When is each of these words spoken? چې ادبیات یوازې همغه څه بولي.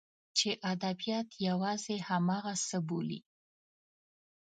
چې 0.37 0.49
ادبیات 0.73 1.27
یوازې 1.47 1.95
همغه 2.09 2.53
څه 2.67 2.77
بولي. 2.87 3.19